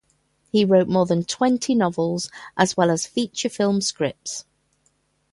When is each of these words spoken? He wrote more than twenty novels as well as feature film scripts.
He 0.51 0.65
wrote 0.65 0.87
more 0.87 1.05
than 1.05 1.25
twenty 1.25 1.75
novels 1.75 2.31
as 2.57 2.75
well 2.75 2.89
as 2.89 3.05
feature 3.05 3.49
film 3.49 3.81
scripts. 3.81 4.45